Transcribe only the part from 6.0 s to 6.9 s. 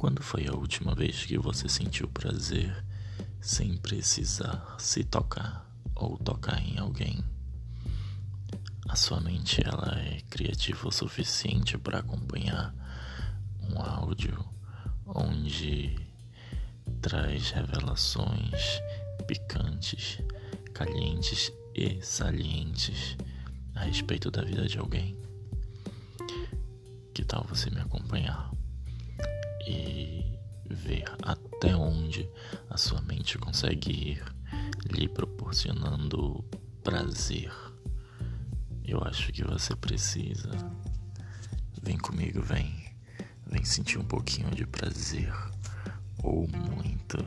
tocar em